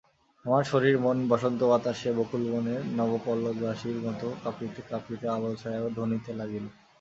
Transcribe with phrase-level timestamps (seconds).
[0.45, 6.65] আমার শরীর মন বসন্তবাতাসে বকুলবনের নবপল্লবরাশির মতো কাঁপিতে কাঁপিতে আলোছায়া ধুনিতে লাগিল।